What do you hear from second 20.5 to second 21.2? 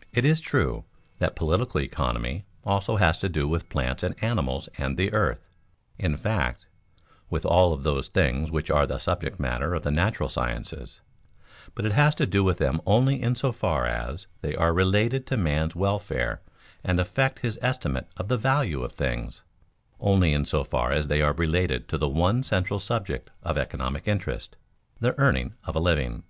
far as they